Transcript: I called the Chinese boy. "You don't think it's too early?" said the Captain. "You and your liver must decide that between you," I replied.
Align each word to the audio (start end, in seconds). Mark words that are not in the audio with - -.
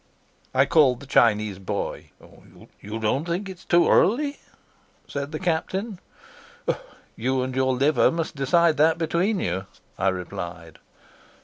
I 0.51 0.65
called 0.65 0.99
the 0.99 1.05
Chinese 1.05 1.59
boy. 1.59 2.09
"You 2.79 2.97
don't 2.99 3.23
think 3.25 3.47
it's 3.47 3.63
too 3.63 3.87
early?" 3.87 4.39
said 5.07 5.31
the 5.31 5.37
Captain. 5.37 5.99
"You 7.15 7.43
and 7.43 7.55
your 7.55 7.73
liver 7.75 8.09
must 8.11 8.35
decide 8.35 8.77
that 8.77 8.97
between 8.97 9.39
you," 9.39 9.67
I 9.99 10.07
replied. 10.07 10.79